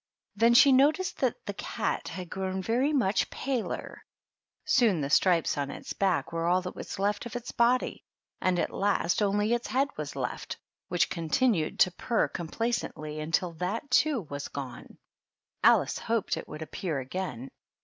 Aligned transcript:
Then 0.35 0.55
she 0.55 0.71
noticed 0.71 1.19
that 1.19 1.45
the 1.45 1.53
cat 1.53 2.07
had 2.07 2.27
grown 2.27 2.59
very 2.63 2.91
much 2.91 3.29
paler; 3.29 4.03
soon 4.65 4.99
the 4.99 5.11
stripes 5.11 5.59
on 5.59 5.69
its 5.69 5.93
back 5.93 6.33
were 6.33 6.47
all 6.47 6.59
that 6.63 6.75
was 6.75 6.97
left 6.97 7.27
of 7.27 7.35
its 7.35 7.51
body, 7.51 8.03
and 8.41 8.57
at 8.57 8.73
last 8.73 9.21
only 9.21 9.53
its 9.53 9.67
head 9.67 9.89
was 9.97 10.15
left, 10.15 10.57
which 10.87 11.11
continued 11.11 11.77
to 11.81 11.91
purr 11.91 12.27
complacently 12.27 13.19
until 13.19 13.51
that 13.51 13.91
too 13.91 14.21
was 14.21 14.47
gone. 14.47 14.97
Alice 15.63 15.99
hoped 15.99 16.35
it 16.35 16.47
would 16.47 16.63
appear 16.63 16.97
again. 16.97 17.51